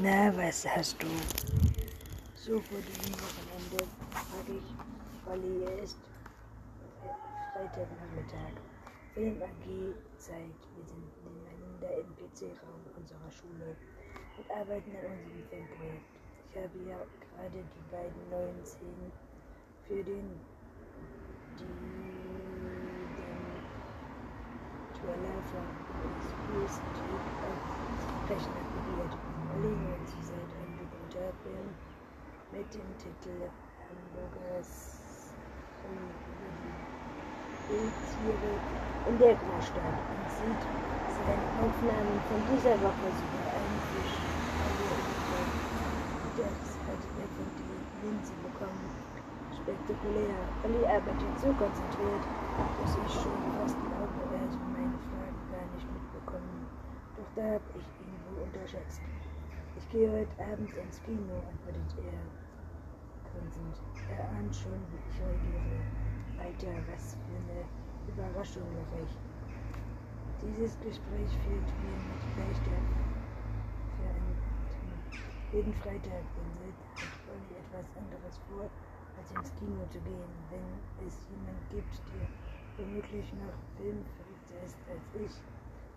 [0.00, 1.08] Na, was hast du?
[2.36, 4.68] So vor diesem Wochenende frage ich
[5.26, 5.98] Olli, er ist
[7.52, 8.54] Freitagnachmittag.
[9.14, 9.66] Film AG
[10.16, 13.74] zeigt, wir sind nebeneinander im PC-Raum unserer Schule
[14.38, 16.06] und arbeiten an unserem Filmprojekt.
[16.48, 16.98] Ich habe ja
[17.34, 19.10] gerade die beiden neuen Szenen
[19.88, 20.38] für den
[21.58, 23.50] die den
[24.94, 25.66] Trailer von
[26.22, 29.27] Space Trip auf Rechner probiert.
[29.58, 31.68] Nennt sie seit ein Dokumentarfilm
[32.52, 33.50] mit dem Titel
[33.90, 35.34] Hamburgers
[37.66, 38.54] Wildtiere
[39.08, 40.62] in der Großstadt und sieht
[41.10, 44.16] seine Aufnahmen von dieser Woche sogar einen Fisch.
[46.36, 47.50] Das hat er von
[48.02, 48.88] Linse bekommen.
[49.58, 50.38] Spektakulär.
[50.62, 52.22] Olli arbeitet so konzentriert,
[52.78, 56.66] dass ich schon fast glaube, er hätte meine Fragen gar nicht mitbekommen.
[57.16, 59.02] Doch da habe ich ihn wohl unterschätzt.
[59.78, 62.18] Ich gehe heute Abend ins Kino, antwortet er
[63.30, 63.78] grinsend.
[64.10, 65.78] Er ahnt schon, wie ich reagiere.
[66.42, 67.62] Alter, was für eine
[68.10, 69.14] Überraschung, mache ich.
[70.42, 72.74] Dieses Gespräch führt mir mit Leichter
[73.94, 74.34] für einen
[75.54, 78.66] jeden Freitag, wenn hat Olli etwas anderes vor,
[79.16, 80.34] als ins Kino zu gehen.
[80.50, 82.26] Wenn es jemand gibt, der
[82.82, 85.38] womöglich noch filmverrückter ist als ich,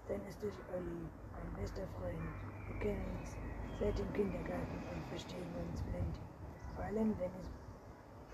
[0.08, 2.30] dann ist es Olli, mein bester Freund.
[2.70, 3.36] Wir kennen uns
[3.82, 6.16] seit dem Kindergarten und verstehen uns blind.
[6.76, 7.50] Vor allem, wenn es,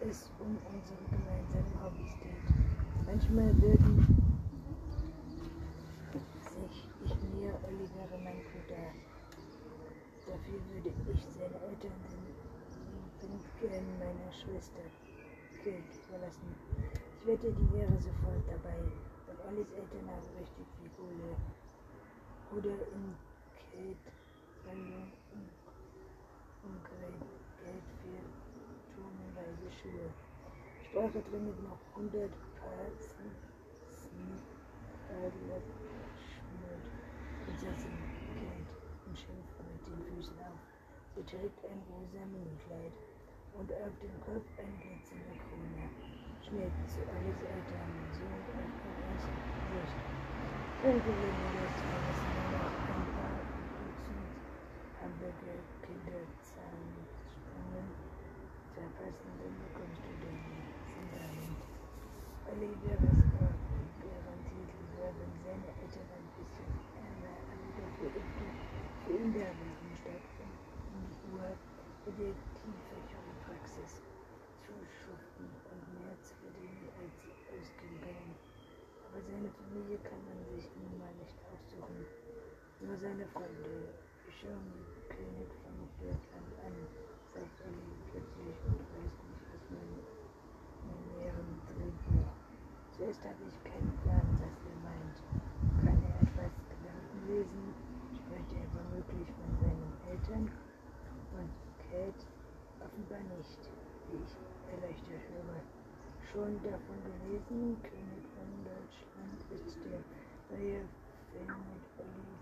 [0.04, 2.48] es um unsere gemeinsamen Hobbys geht.
[3.06, 3.96] Manchmal würden
[6.52, 8.92] sich ich mir, Olli wäre mein Bruder.
[10.28, 11.96] Dafür würde ich seine Eltern
[13.24, 14.84] den gern meiner Schwester
[15.64, 16.52] Geld überlassen.
[17.22, 18.84] Ich wette, die wäre sofort dabei,
[19.28, 21.32] weil Ollis Eltern haben richtig viel Kohle.
[22.52, 23.16] Oder in
[23.72, 24.12] Kate
[26.64, 27.22] umgerät
[27.64, 28.22] Geld für
[28.94, 30.10] turnweise Schuhe.
[30.88, 33.28] Sprache drin mit noch 100 Parzen,
[33.92, 34.46] Sneak,
[35.08, 35.64] Schmut,
[37.46, 37.98] Prinzessin
[38.36, 38.74] Kate
[39.06, 40.60] und schimpft mit den Füßen auf.
[41.16, 42.94] Sie trägt ein rosa Minikleid
[43.58, 45.90] und auf dem Kopf eine glitzernde Krone.
[46.46, 48.72] Schnitt zu alles Eltern, so auf ein
[49.12, 49.40] ersten
[49.74, 50.00] Gesicht.
[50.84, 53.40] Ungewöhnlich ist, wenn es nur noch ein paar
[53.76, 54.32] Dutzend
[55.02, 57.88] Hamburger Kinderzahnsprüngen
[59.16, 60.38] dann bekommst den
[62.92, 63.58] es auch
[64.04, 64.72] garantiert
[65.16, 68.10] wenn seine Eltern ein bisschen ärmer, aber dafür
[69.96, 70.26] statt
[70.92, 71.48] um die Uhr
[72.08, 74.04] detektive Praxis
[74.64, 77.16] zu schuften und mehr zu verdienen, als
[77.80, 78.36] können.
[79.08, 82.04] Aber seine Familie kann man sich nun mal nicht aussuchen.
[82.82, 83.96] Nur seine Freunde.
[84.38, 86.76] Schauen die König von Deutschland an,
[87.34, 89.88] sagt Olli plötzlich und weiß nicht, was man
[90.86, 92.38] in ihrem Drehbuch.
[93.18, 95.18] Ich keinen Plan, was er meint.
[95.82, 97.74] Kann er etwas Gedanken lesen?
[98.14, 100.46] Spricht er womöglich von seinen Eltern?
[101.34, 101.52] Und
[101.90, 102.24] Kate
[102.78, 103.62] offenbar nicht,
[104.08, 104.34] wie ich
[104.70, 105.62] erleichtert höre.
[106.30, 110.02] Schon davon gelesen, König von Deutschland ist der
[110.54, 110.86] neue
[111.34, 112.38] Film mit Olli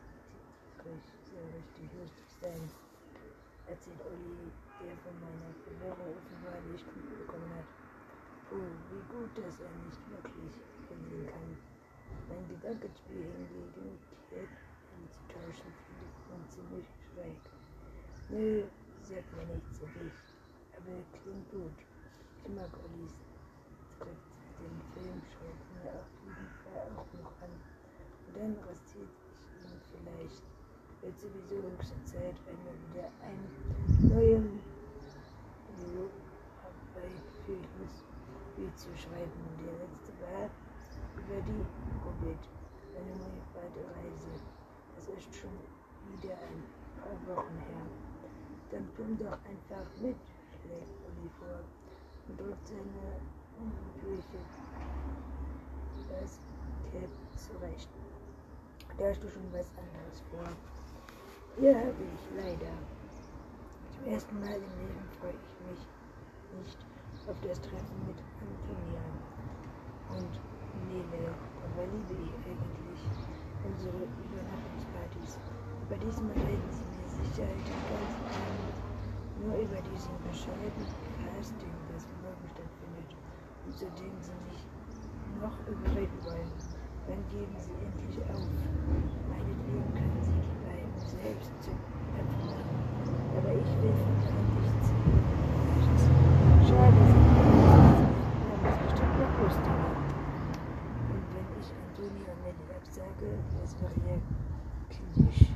[0.85, 2.69] Dietrich, sehr richtig lustig sein.
[3.65, 4.51] Erzählt Olli,
[4.83, 7.84] der von meiner Verwirrung offenbar nicht mitbekommen hat.
[8.55, 10.55] Oh, wie gut, dass er nicht wirklich
[10.87, 11.51] hinsehen kann.
[12.31, 13.99] Mein Gedankenspiel hingegen,
[14.31, 14.47] Kate
[14.95, 17.35] einzutauschen, finde ich man ziemlich schräg.
[18.31, 18.63] Nö,
[19.03, 20.27] sagt mir nicht so dicht,
[20.71, 21.75] aber klingt gut.
[22.47, 23.11] Ich mag Ollis
[23.91, 24.23] Skript,
[24.63, 27.51] den Film schaut mir auf jeden Fall auch noch an.
[27.51, 30.43] Und dann rasiert ich ihn vielleicht.
[31.03, 33.51] Wird sowieso höchste Zeit, einmal wieder einen
[34.07, 34.63] neuen
[35.75, 36.24] für
[38.55, 39.43] Spiel zu schreiben.
[39.59, 40.47] Der letzte war
[41.19, 41.65] über die
[42.07, 42.39] Hobbit,
[42.95, 44.31] eine neue weite Reise.
[44.95, 45.51] Das ist schon
[46.07, 46.63] wieder ein
[46.95, 47.83] paar Wochen her.
[48.71, 50.15] Dann komm doch einfach mit,
[50.63, 51.59] schlägt Olli vor
[52.29, 53.19] und drückt seine
[53.59, 54.39] unglückliche
[56.07, 56.39] das
[56.93, 57.89] Cap zurecht.
[58.97, 60.47] Da hast du schon was anderes vor.
[61.59, 62.71] Hier habe ich leider.
[63.91, 65.87] Zum ersten Mal im Leben freue ich mich
[66.57, 66.94] nicht
[67.27, 69.01] auf das Treffen mit Antonia
[70.13, 70.33] und
[70.93, 71.33] Nele.
[71.33, 73.01] Dabei liebe ich eigentlich
[73.65, 75.41] unsere Übernachtungspartys.
[75.85, 78.77] Aber diesmal reden sie mir Sicherheit den ganzen Abend
[79.41, 80.93] nur über diesen bescheidenen
[81.25, 83.09] Casting, das morgen stattfindet
[83.65, 84.61] und zu dem sie mich
[85.41, 86.53] noch überreden wollen.
[87.09, 88.49] Dann geben sie endlich auf.
[89.29, 92.65] Meinetwegen können sie die beiden selbst zum Öffnen
[105.17, 105.47] Ich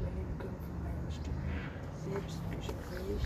[0.00, 0.50] übernehme von
[0.82, 3.24] meinem bestimmten Selbstgespräch.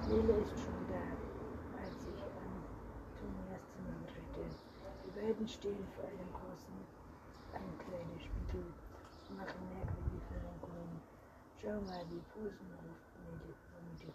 [0.00, 1.04] Seele ist schon da,
[1.76, 2.52] als ich an
[3.20, 4.48] Tonias Zimmer betrete.
[5.04, 6.76] Die beiden stehen vor einem großen
[7.52, 8.64] Ankleidespiegel
[9.28, 11.00] und machen merkwürdige Verrenkungen.
[11.78, 14.14] Schau mal, die ruft mutig.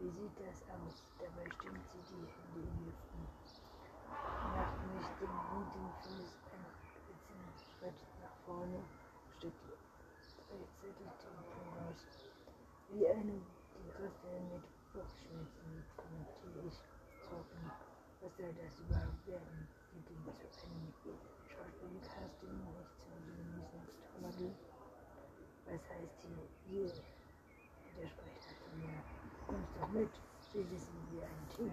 [0.00, 1.04] Wie sieht das aus?
[1.22, 3.22] Dabei stimmt sie die Hände in die Lüften.
[4.50, 8.82] Macht mich den linken Fuß einen spitzen Schritt nach vorne,
[9.38, 9.62] steckt
[10.50, 12.02] gleichzeitig den Punkt
[12.90, 16.78] Wie eine die Kräfte mit Bauchschmerzen kommentiere ich
[17.22, 17.70] trocken.
[18.18, 19.68] Was soll das überhaupt werden?
[19.94, 20.90] Mit dem zu einem
[21.54, 24.56] Schauspielcasting nicht zu genießen Astrologie?
[25.66, 26.25] Was heißt
[26.68, 26.90] Hier,
[27.94, 28.98] der Sprecher zu mir.
[29.46, 30.10] Kommst doch mit,
[30.50, 31.70] schließlich sind wir ein Team.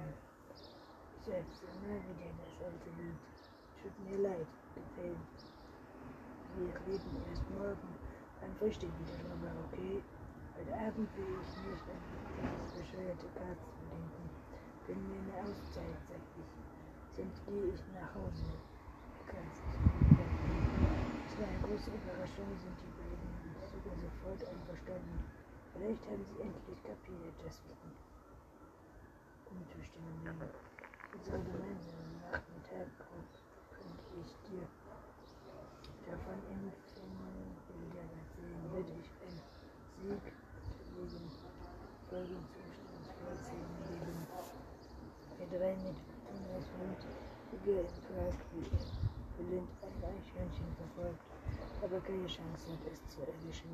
[0.54, 3.18] Ich selbst immer wieder das alte Lied.
[3.82, 4.46] Tut mir leid,
[4.78, 5.38] gefällt.
[6.54, 7.90] Wir reden erst morgen
[8.38, 9.98] beim Frühstück wieder drüber, okay?
[10.62, 12.02] Heute Abend will ich nicht an
[12.38, 14.30] dieses bescheuerte Katzen denken.
[14.86, 16.54] Gönn mir eine Auszeit, sag ich.
[17.18, 18.46] Sonst gehe ich nach Hause.
[18.46, 19.74] Er kann sich
[21.26, 23.13] Es war eine große Überraschung, sind die sogar
[24.04, 25.20] sofort einverstanden.
[25.72, 27.76] Vielleicht haben sie endlich kapiert, dass wir
[29.48, 30.50] umzustimmen nehmen.
[31.14, 34.68] Unser gemeinsamen Nachmittag könnte ich dir
[36.04, 37.16] davon empfehlen,
[37.80, 39.38] wieder erzählen, würde ich ein
[40.04, 40.24] Sieg
[40.92, 41.32] gegen
[42.10, 44.20] Folgenzustandsvollziehen geben.
[45.38, 45.96] Wir drei mit
[46.34, 46.42] in
[48.04, 51.24] Prag, wie er blind ein Eichhörnchen verfolgt,
[51.82, 53.72] aber keine Chance hat, es zu erwischen.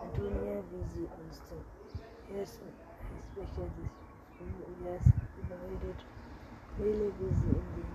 [0.00, 1.60] Antonia, wie sie uns zum
[2.32, 2.68] ersten
[3.08, 3.90] Eisbecher des
[4.38, 5.06] Frühjahrs
[5.36, 6.00] überredet,
[6.78, 7.90] Nele, wie sie in den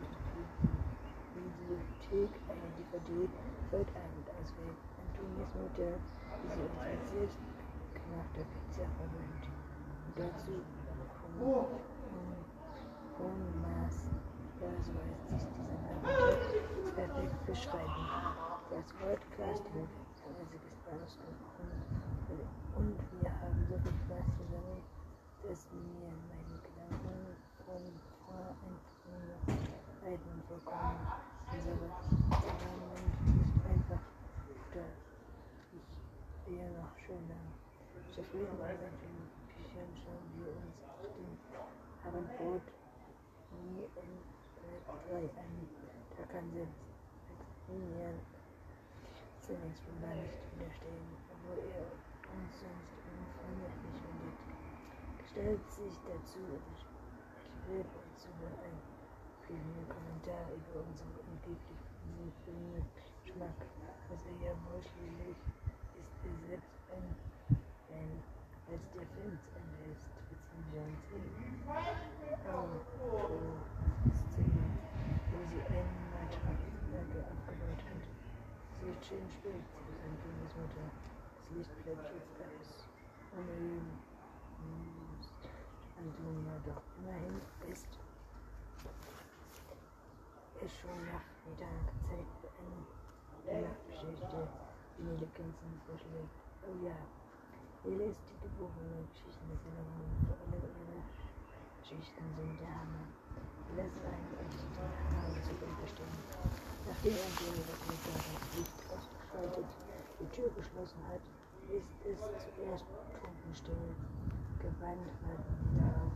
[1.34, 3.30] Bibliothek eine DVD
[3.72, 4.80] heute Abend auswählt.
[5.00, 5.96] Antonias Mutter,
[6.44, 7.40] wie sie uns als selbst
[8.12, 9.46] nach der Pizza verwöhnt.
[9.48, 10.60] Und dazu
[13.20, 13.98] hohen Maß,
[14.64, 15.56] ja, so heißt sich
[15.92, 16.40] Nachmittag,
[16.96, 18.08] perfekt beschreiben.
[18.72, 19.90] Das Wort Casting,
[20.24, 20.44] also
[21.04, 21.20] ist
[22.76, 24.82] und wir haben so viel Spaß zusammen,
[25.44, 27.20] dass mir meine Gedanken
[27.66, 27.84] von
[28.26, 31.04] Voreinflussen vorkommen.
[31.52, 31.88] Unsere
[32.40, 33.08] Zusammenhang
[33.44, 34.04] ist einfach,
[34.74, 34.86] da
[35.76, 35.88] ich
[36.56, 37.44] eher noch schöner.
[38.16, 39.18] Zufrieden mit den
[39.54, 40.76] Büchern schauen wir uns
[41.14, 41.32] den
[42.08, 42.66] Abendbrot
[43.54, 44.12] nie in
[44.58, 45.54] Projekt 3 an.
[46.44, 46.84] Kann selbst
[47.40, 48.20] Maximilian
[49.40, 51.88] zunächst mal nicht widerstehen, obwohl er
[52.36, 54.36] uns sonst unfreundlich findet.
[55.24, 56.84] Stellt sich dazu, ich
[57.72, 58.76] will uns über ein
[59.48, 63.64] private Kommentar über unseren angeblichen Filmgeschmack,
[64.12, 65.40] was er ja wohl schließlich
[65.96, 67.08] ist, er selbst ein
[67.88, 68.20] denn
[68.68, 71.24] als der Film zu Ende ist, beziehen wir uns in
[74.12, 74.66] Szene,
[75.32, 76.58] wo sie einen Beitrag
[77.22, 78.04] abgebaut hat.
[78.84, 80.92] Ist schön spät, sagt Antonias Mutter.
[81.40, 82.84] Das Licht bleibt jetzt aus.
[83.32, 83.96] Ohne Lügen.
[85.96, 87.40] Antonia, doch immerhin
[87.72, 87.88] ist
[90.60, 94.48] es schon Nachmittag, Zeit für eine Nachtgeschichte,
[94.98, 96.36] die Nele Kinson vorschlägt.
[96.68, 97.00] Oh ja,
[97.88, 101.23] Lille ist die geborene Geschichtenerzählerin und vor allem ihre
[101.84, 103.04] Geschichten sind der Hammer.
[103.76, 106.16] Lässt einen echt die Haare zu verstehen.
[106.88, 107.82] Nachdem Antonio das
[108.56, 109.68] Licht ausgeschaltet,
[110.16, 111.20] die Tür geschlossen hat,
[111.68, 112.20] ist es
[112.56, 112.88] zuerst
[113.20, 113.92] totenstill.
[114.64, 116.16] Gewandt warten darauf,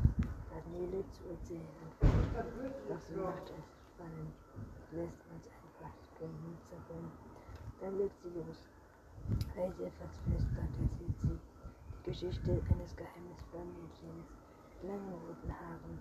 [0.55, 1.83] was Nele zu erzählen.
[2.88, 4.31] Doch sie macht es spannend,
[4.95, 7.12] lässt uns einfach den Mut zappeln.
[7.83, 8.71] Dann legt sie los.
[9.51, 11.36] Weil sie etwas flüstert, erzählt sie
[12.07, 14.31] Geschichte eines geheimnisvollen Mädchens,
[14.84, 16.00] langen roten Haaren,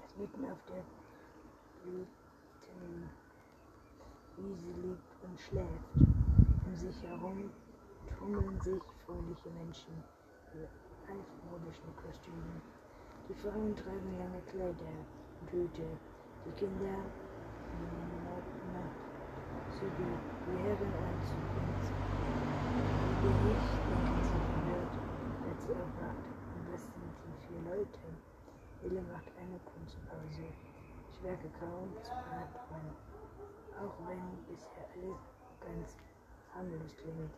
[0.00, 0.82] das mitten auf der
[1.82, 2.08] Blütenwiese
[4.82, 5.90] liegt und schläft.
[6.66, 7.50] Um sich herum
[8.18, 10.02] tummeln sich fröhliche Menschen
[10.54, 10.66] in
[11.08, 12.62] altmodischen Kostümen.
[13.28, 14.92] Die Frauen tragen lange Kleider
[15.40, 15.86] und Hüte,
[16.44, 16.98] die Kinder
[18.74, 20.08] Nachtzüge,
[20.46, 21.62] die Herren Anzüge.
[23.20, 24.40] Die nicht denken sie
[25.66, 26.26] sie aufwacht.
[26.54, 27.14] Und das sind die
[27.46, 28.04] vier Leute.
[28.82, 30.46] Hille macht eine Kunstpause.
[31.12, 32.94] Ich werke kaum zu atmen.
[33.78, 35.22] Auch wenn bisher alles
[35.60, 35.96] ganz
[36.54, 37.34] harmlos klingt,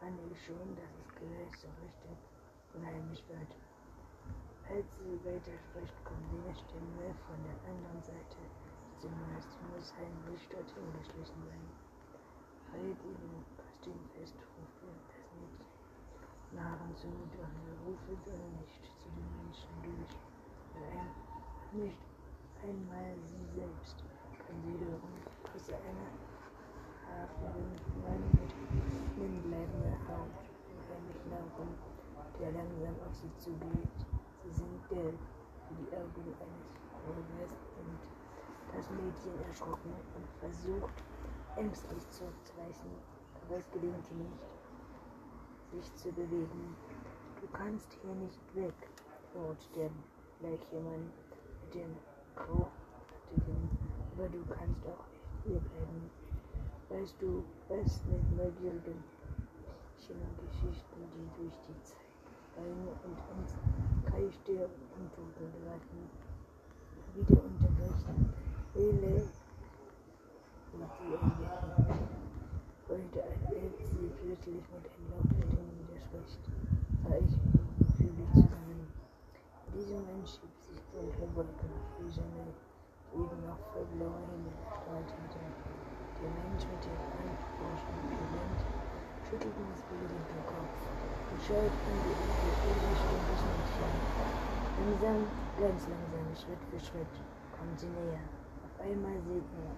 [0.00, 2.18] ahne ich schon, dass es gleich so richtig
[2.74, 3.52] unheimlich wird.
[4.70, 8.40] Als sie weiterspricht, kommt eine Stimme von der anderen Seite.
[8.98, 11.66] Sie muss heimlich dorthin geschlichen sein.
[12.72, 15.74] Red ihnen Kostüm fest, ruft das Mädchen.
[16.52, 17.54] Nahren zu doch
[17.86, 20.16] rufe soll nicht zu den Menschen durch.
[20.80, 21.12] Ein,
[21.76, 22.00] nicht
[22.64, 24.00] einmal sie selbst
[24.40, 25.12] kann sie hören,
[25.52, 26.08] außer einer
[27.04, 28.52] hafenden Mann mit
[29.20, 30.32] nebenbleibender Haut,
[30.88, 31.68] heimlichen Augen,
[32.40, 34.00] der langsam auf sie zugeht.
[34.42, 35.20] Sie sind gelb,
[35.68, 36.72] wie die Augen eines
[37.04, 38.00] Räubers und
[38.72, 40.96] das Mädchen erschrocken und versucht,
[41.56, 42.90] ängstlich zurückzuweichen,
[43.44, 44.40] aber es gelingt ihr nicht,
[45.72, 46.76] sich zu bewegen.
[47.44, 48.72] Du kannst hier nicht weg,
[49.34, 49.90] dort der
[50.40, 51.12] Mann
[51.60, 51.94] mit dem
[52.34, 53.68] Grauartigen,
[54.16, 56.10] aber du kannst auch nicht hier bleiben.
[56.88, 59.04] Weißt du, was mit neugierigen
[60.00, 62.08] Geschichten, die durch die Zeit
[62.56, 63.54] fallen und uns
[64.06, 66.08] Kreischte und Tote geraten,
[67.14, 68.32] wieder unterbrechen.
[68.72, 69.28] Wähle
[70.72, 72.08] und sie entdecken.
[72.88, 77.36] Wollte ein Elf sie plötzlich mit entlaubtem widerspricht, war ich
[77.78, 78.88] gefühlig zusammen.
[79.74, 82.46] Dieser Mensch schiebt sich Wolken auf die Sonne,
[83.10, 85.42] die eben noch voll blauer Himmel erstrahlt hatte.
[86.22, 88.60] Der Mensch mit dem anforschenden Pigment
[89.26, 90.78] schüttelte das Bild in den Kopf
[91.28, 93.92] und schaut in die Richtung des Mädchen.
[94.78, 95.20] Langsam,
[95.58, 97.14] ganz langsam, Schritt für Schritt,
[97.52, 98.22] kommt sie näher.
[98.64, 99.74] Auf einmal sieht man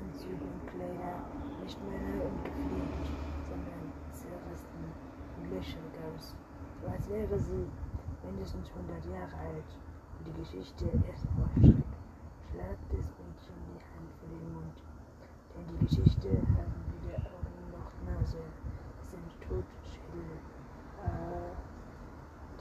[0.00, 1.20] Anzüge und Kleider
[1.62, 3.06] nicht mehr neu und gepflegt,
[3.44, 4.92] sondern zerrissen
[5.36, 6.34] und löcherig aus,
[6.80, 7.66] so als wäre sie
[8.24, 9.70] mindestens 100 Jahre alt.
[10.18, 11.84] Und die Geschichte erst vor Schreck
[12.50, 14.76] schlagt das Mädchen die Hand vor den Mund.
[15.54, 18.42] Denn die Geschichte haben weder Augen noch Nase,
[19.02, 20.38] es sind Totschädel.
[21.04, 21.52] Äh,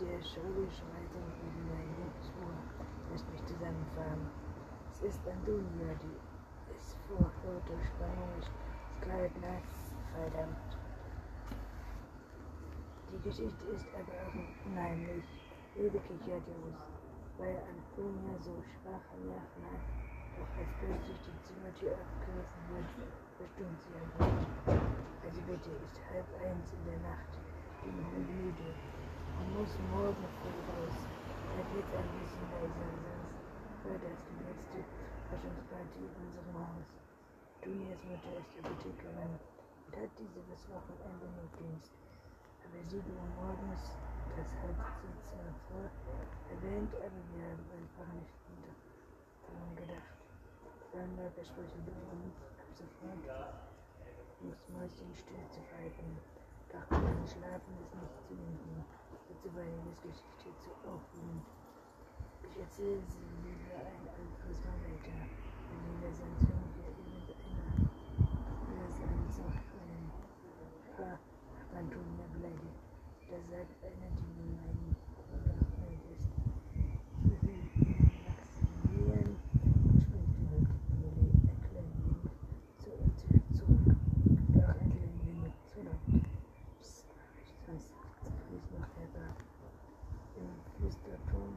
[0.02, 1.90] der schrille Schreitung gegen mein
[2.42, 2.58] Ohr
[3.12, 4.28] lässt mich zusammenfahren.
[4.92, 6.18] Es ist Antonia, die
[7.08, 8.52] vor lauter Spannung ist
[9.02, 10.83] Kleid nass, verdammt.
[13.14, 14.34] Die Geschichte ist aber auch
[14.66, 15.22] unheimlich.
[15.78, 16.82] Kicherte aus,
[17.38, 19.86] weil Antonia so schwache Nerven hat.
[20.34, 22.90] Doch als plötzlich die Zimmertür abgerissen wird,
[23.38, 24.82] verstummt sie erneut.
[25.22, 27.38] Also bitte, ist halb eins in der Nacht.
[27.86, 28.70] Bin müde.
[29.38, 30.98] Man muss morgen früh raus.
[31.54, 34.80] Bleib jetzt ein bisschen leiser, sonst war das die letzte
[35.30, 36.90] Forschungsparty in unserem Haus.
[37.62, 42.03] Juniors Mutter ist Apothekerin und hat diese bis Wochenende Notdienst.
[42.64, 43.96] Aber 7 Uhr morgens,
[44.36, 45.88] das hat sie zwar vor
[46.50, 48.34] erwähnt, aber wir haben einfach nicht
[49.44, 50.18] daran gedacht.
[50.92, 53.24] Sander versprechen Blumen ab sofort
[54.42, 56.18] muss Mäuschen still zu halten.
[56.72, 58.84] Doch mein Schlafen ist nicht zu finden,
[59.44, 61.44] zuweilen ist Geschichte zu aufwühlend.
[62.48, 65.20] Ich erzähle sie lieber ein anderes Mal weiter,
[65.68, 67.92] wenn jeder sein Film hier irgendeiner
[68.72, 70.12] oder sein sagt einen
[70.98, 71.20] Ha,
[71.84, 72.80] Antonia beleidigt.
[73.28, 76.32] Da sagt einer, die nun mein Bruder alt ist.
[78.24, 79.36] Maximilian
[80.00, 82.32] springt über die Familie, ein kleiner Junge,
[82.80, 83.20] zu uns
[83.52, 84.00] zurück.
[84.56, 86.04] Doch ein kleiner Junge, zu laut.
[86.80, 87.04] Psst,
[87.44, 87.86] ich weiß,
[88.24, 89.40] zerfließt noch der Bart.
[90.40, 91.52] Im Flüsterton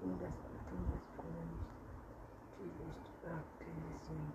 [0.00, 1.68] um das Atoms Bruder nicht
[2.54, 4.30] viel ist, war Penicillin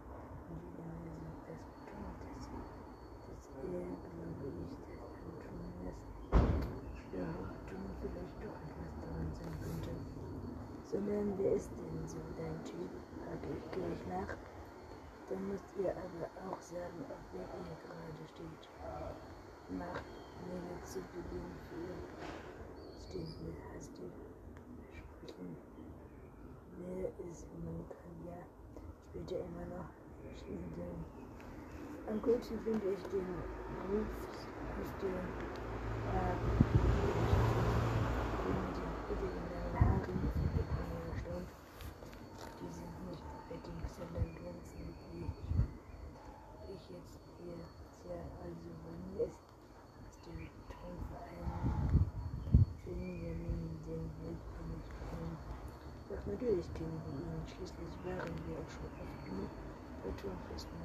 [0.49, 2.51] und die Analyse des Tomates.
[3.25, 6.03] Das eher glaube ich, dass Antonias
[7.09, 9.93] Behauptung vielleicht doch etwas daran sein könnte.
[11.23, 12.91] Sondern wer ist denn so dein Typ?
[13.23, 14.35] frage ich gleich nach.
[15.29, 18.67] Dann müsst ihr aber auch sagen, auf wer ihr gerade steht.
[19.79, 20.03] Macht
[20.43, 21.95] mir zu Beginn für
[23.07, 24.03] Stiefel hast du
[24.91, 25.55] sprechen.
[26.83, 28.43] Wer ist Montalia?
[29.07, 29.87] Später immer noch
[30.35, 30.91] Schneider.
[32.09, 33.31] Am coolsten finde ich den
[33.87, 34.11] Ruf
[34.75, 35.23] aus dem
[36.11, 36.35] äh,
[38.43, 40.63] den mit den üppigen Haaren finde ich mir
[41.13, 41.49] erstaunt.
[42.59, 45.25] Die sind nicht fettig, sondern glänzend wie
[46.73, 47.59] ich jetzt hier.
[48.03, 49.39] Tja, also bei mir ist
[50.03, 52.03] aus dem Ton vor allem
[52.85, 55.35] Benjamin den Weg nicht kennen.
[56.71, 57.43] Kennen wir ihn.
[57.51, 58.87] Schließlich waren wir auch schon
[59.27, 59.51] genug
[60.01, 60.79] bei Turnfesten,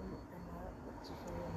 [0.00, 1.56] um einmal abzufeiern.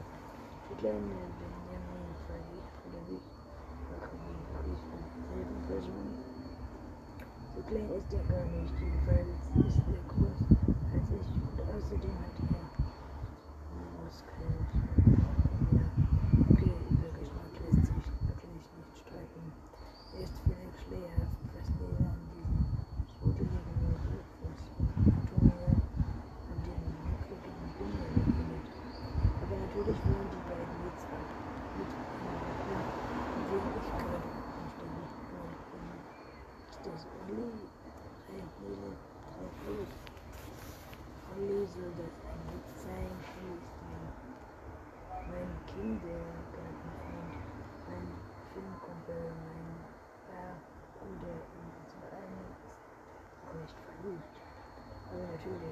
[0.69, 1.83] Die kleine Benjamin
[2.19, 4.99] wir wirklich von
[5.31, 6.11] derselben Person.
[7.55, 9.31] So klein ist er gar nicht, jedenfalls
[9.63, 10.39] ist er groß
[10.91, 12.63] als ich und außerdem hat er
[14.03, 14.82] Muskeln.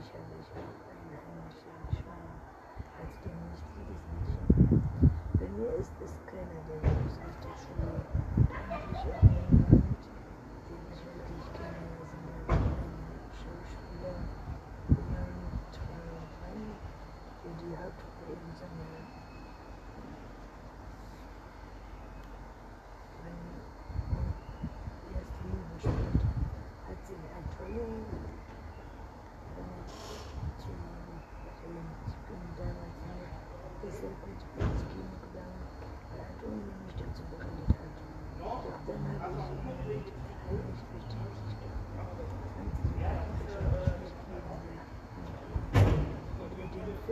[0.01, 2.33] lächerlich und unheimlich und schmal,
[2.97, 4.81] als du nicht jedes Mädchen.
[5.37, 6.13] Bei mir ist es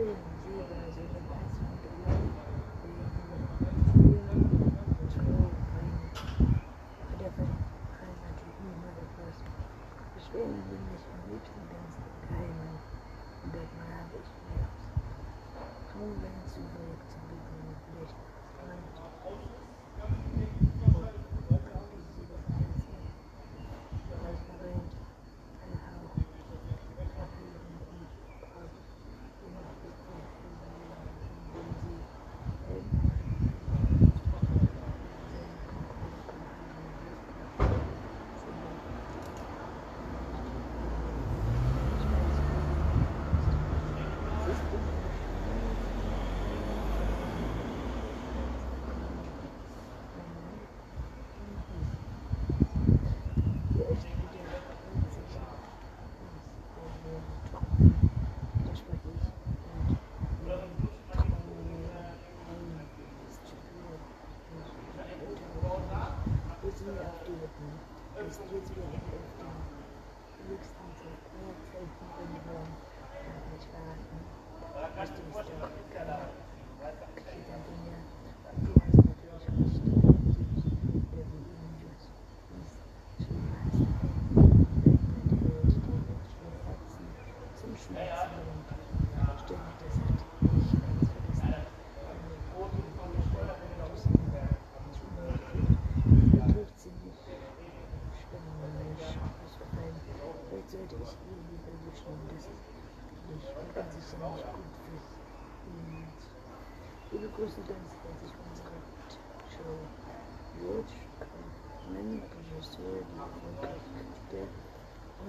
[0.00, 1.79] 对你以我真的觉得很开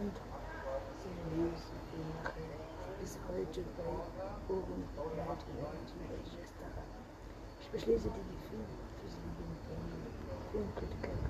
[0.02, 0.18] und
[1.04, 2.50] Senilwinkel
[3.00, 3.86] bis heute bei
[4.50, 4.84] Ohren
[7.62, 8.66] Ich beschließe die Gefühle
[8.98, 9.78] für Senilwinkel,
[10.52, 11.22] Dunkelkeit,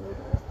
[0.00, 0.41] Welt,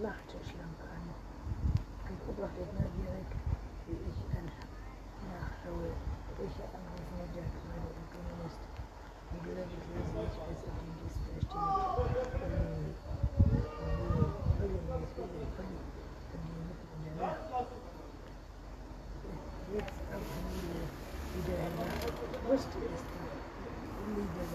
[0.00, 1.04] Nachttisch lang kann.
[2.08, 3.28] Ich beobachte neugierig,
[3.86, 4.20] wie ich
[5.28, 5.90] nachschaue,
[6.38, 8.62] welche Anrufe der Kleine entkommen ist.
[9.30, 11.68] Wie glücklich lese ich, als auf dem Display steht.
[14.56, 15.12] Völlig, völlig,
[17.20, 17.79] völlig,
[21.38, 21.80] ಇದೆಲ್ಲ
[22.52, 23.36] ಅಷ್ಟು ಇಳಿಸ್ತಾರೆ
[24.02, 24.54] ಇಲ್ಲಿ ಇದೆಲ್ಲ